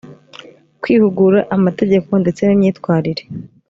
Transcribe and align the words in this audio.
kwihugura 0.81 1.39
amategeko 1.55 2.11
ndetse 2.21 2.41
n 2.45 2.51
imyitwarire 2.55 3.23